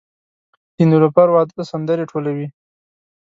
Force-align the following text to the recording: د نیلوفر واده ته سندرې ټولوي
د 0.75 0.79
نیلوفر 0.89 1.27
واده 1.31 1.53
ته 1.57 1.63
سندرې 1.71 2.05
ټولوي 2.11 2.47